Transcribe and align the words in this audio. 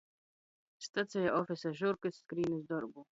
Stacejā 0.85 1.33
ofisa 1.41 1.73
žurkys 1.83 2.17
skrīn 2.23 2.57
iz 2.57 2.65
dorbu. 2.73 3.05